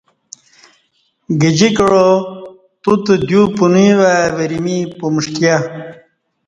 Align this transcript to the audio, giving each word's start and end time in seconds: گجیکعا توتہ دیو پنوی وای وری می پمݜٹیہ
گجیکعا 1.41 2.05
توتہ 2.81 3.15
دیو 3.27 3.43
پنوی 3.57 3.89
وای 3.99 4.27
وری 4.35 4.59
می 4.65 4.77
پمݜٹیہ 4.97 5.55